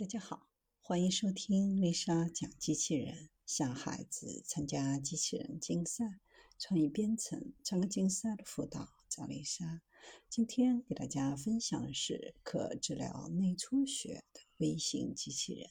[0.00, 0.48] 大家好，
[0.80, 3.28] 欢迎收听丽莎讲机器人。
[3.44, 6.20] 向孩子参加机器人竞赛、
[6.58, 9.82] 创意编程、创客竞赛的辅导，找丽莎。
[10.26, 15.68] 今天给大家分享的是可治疗内出血的微型机器人。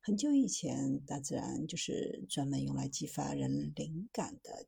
[0.00, 4.66] 很久以前，大自然就是专门用来激发人灵感的。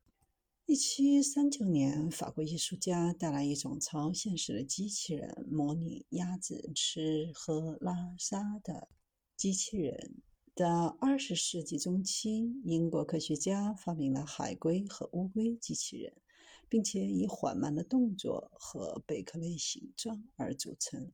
[0.69, 8.89] 一七三九年，法国艺术家带来一种超现实的机器人，模拟鸭子吃喝拉撒的
[9.37, 10.25] 机器人。
[10.57, 16.13] 到二十世纪中期，英国科学家发明了海龟和乌龟机器人，
[16.69, 21.13] 并且以缓慢的动作和贝壳类形状而组成。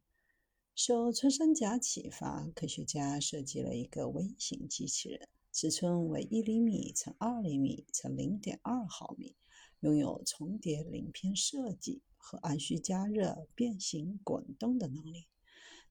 [0.75, 9.37] 受穿山甲启发，科学家设计了一个微型机器人，尺寸为一厘米乘二厘米乘零点二毫米，
[9.81, 15.27] 拥有重叠鳞片设计和按需加热、变形、滚动的能力。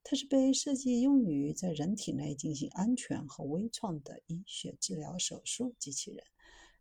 [0.04, 6.24] 它是被设计用于在人体内进行安全和微创的医学治疗手术机器人。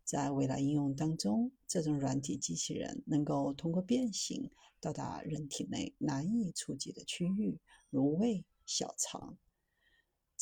[0.03, 7.61] 在未来应用当中，这种软体机器人能够通过变形到达人体内难以触及的区域，
[7.91, 9.37] 如胃、小肠。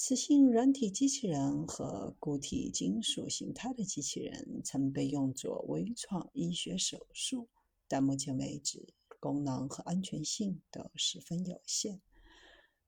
[0.01, 7.49] 磁性软体机器人和固体金属形态的机器人曾被用作微创医学手术，
[7.89, 12.01] 但目前为止，功能和安全性都十分有限。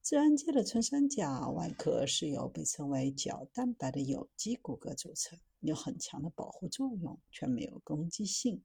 [0.01, 8.63] 自然界的穿山甲外壳是由被称为角蛋白的有机骨骼组成，有很强的保护作用，却没有攻击性。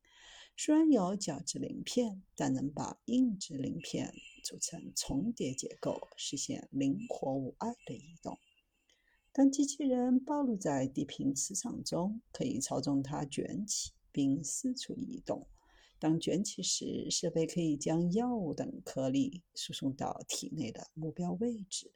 [0.58, 8.39] 虽然有角质鳞片，但能把硬质鳞片组成重叠结构，实现灵活无碍的移动。
[9.34, 15.45] 当机器人暴露在地平磁场中，可以操纵它卷起并四处移动。
[16.00, 21.92] 当卷起时，设备可以将药物等颗粒输送到体内的目标位置。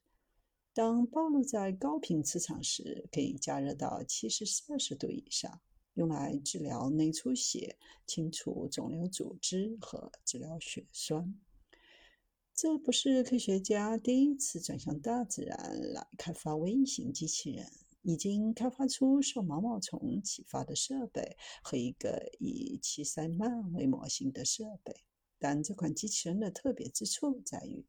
[0.73, 5.61] 当暴露在高频磁场时，可以加热到七十摄氏度以上，
[6.00, 11.38] 用来治疗内出血、清除肿瘤组织和治疗血栓。
[12.56, 17.69] 这不是科学家第一次转向大自然来开发微型机器人。
[18.01, 25.03] 已经开发出受毛毛虫启发的设备和一个以奇塞曼为模型的设备，
[25.38, 27.85] 但这款机器人的特别之处在于，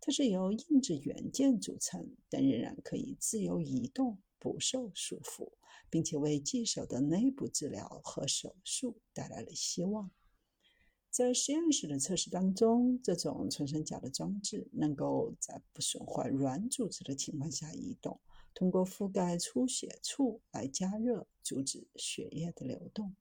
[0.00, 5.52] 它是由硬质元件组成，但仍然可以自由移动，不受束缚，
[5.88, 10.10] 并且为棘手的内部治疗和手术带来了希望。
[11.08, 18.18] 在实验室的测试当中，这种穿山甲的装置能够在不损坏软组织的情况下移动。
[18.52, 23.14] 通过覆盖出血处来加热，阻止血液的流动。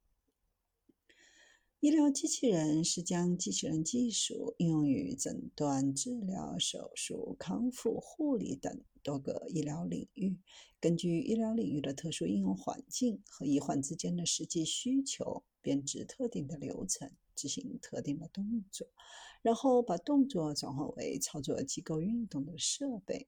[1.82, 10.38] 医疗机器人是将机器人技术应用于诊断、治疗、手术、康复、护理等多个医疗领域。
[10.80, 18.88] 根据医疗领域的特殊应用环境和医患之间的实际需求，编制特定的流程，执行特定的动作，
[19.42, 23.28] 然后把动作转化为操作机构运动的设备。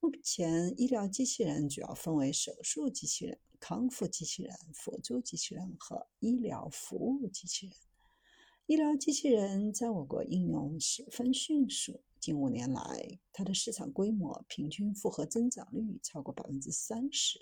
[0.00, 7.74] 目前，医疗机器人主要分为手术机器人、康复机器人、辅助机器人和医疗服务机器人。
[8.66, 17.38] 医疗机器人在我国应用十分迅速，近五年来，它的市场规模平均复合增长率超过百分之三十。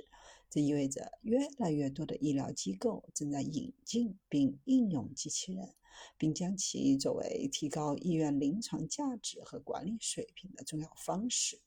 [0.50, 5.74] 这意味着越来越多的医疗机构正在引进并应用机器人，
[6.18, 11.58] 并将其作为提高医院临床价值和管理水平的重要方式。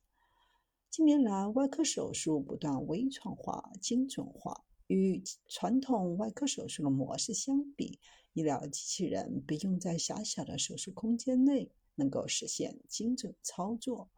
[0.91, 4.65] 近年来，外科手术不断微创化、精准化。
[4.89, 7.99] 与传统外科手术的模式相比，
[8.37, 14.11] 医疗机器人被用在狭小的手术空间内，能够实现精准操作。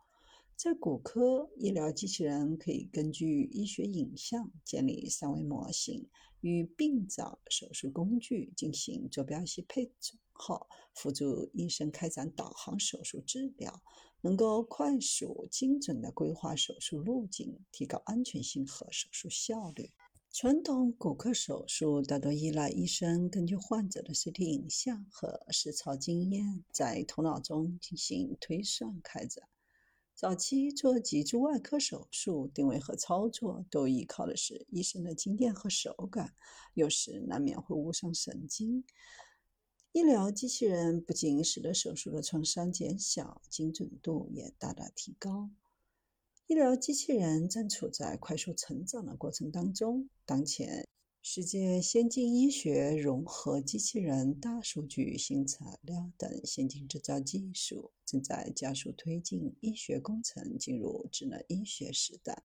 [0.57, 6.09] 在骨科，医疗机器人可以根据医学影像建立三维模型，
[6.41, 13.81] 与病灶手术工具进行坐标系配置后，辅助医生开展导航手术治疗。
[14.21, 19.91] 能够快速、精准地规划手术路径，提高安全性和手术效率。
[20.41, 29.49] 传统骨科手术大多依赖医生根据患者的 CT 影像和实操经验，在头脑中进行推算开展。
[30.15, 36.33] 早期做脊柱外科手术，定位和操作都依靠的是医生的经验和手感，
[36.73, 38.85] 有时难免会误伤神经。
[39.91, 45.49] 医疗机器人不仅使得手术的创伤减小，精准度也大大提高。
[46.49, 50.09] 医疗机器人正处在快速成长的过程当中。
[50.25, 50.87] 当前，
[51.21, 62.41] 世界先进医学融合机器人、大数据、新材料等先进制造技术，正在加速推进医学工程进入智能医学时代。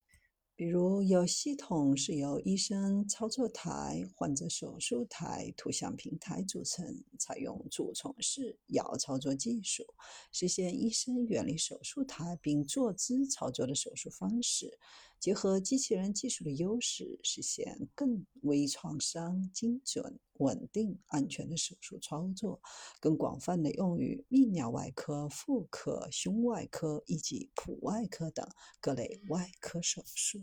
[0.56, 9.84] 比如，有系统是由医生操作台、患者手术台、图像平台组成，采用主从式遥操作技术，
[10.30, 14.78] 实现医生远离手术台并坐姿操作的手术方式。
[15.24, 22.60] 结合机器人技术的优势，实现更微创伤、精准、稳定、安全的手术操作，
[23.00, 28.46] 更广泛的用于泌尿外科、妇科、胸外科以及普外科等
[28.82, 30.42] 各类外科手术。